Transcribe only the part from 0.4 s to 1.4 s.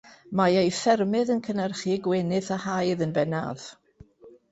ei ffermydd